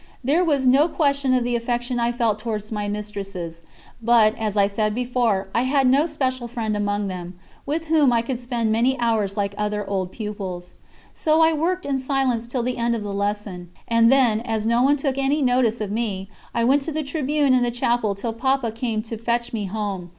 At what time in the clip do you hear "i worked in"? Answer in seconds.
11.41-11.99